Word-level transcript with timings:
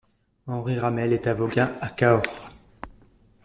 Henri 0.47 0.79
Ramel 0.79 1.13
est 1.13 1.27
avocat 1.27 1.73
à 1.79 1.89
Cahors. 1.89 2.49